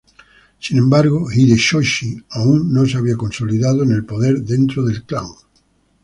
Sin 0.59 0.79
embargo, 0.79 1.29
Hideyoshi 1.31 2.23
aún 2.31 2.73
no 2.73 2.87
se 2.87 2.97
había 2.97 3.15
consolidado 3.15 3.83
en 3.83 3.91
el 3.91 4.03
poder 4.03 4.39
dentro 4.41 4.83
del 4.83 5.03
clan. 5.03 5.27